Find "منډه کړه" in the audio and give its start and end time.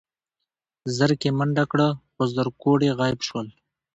1.37-1.87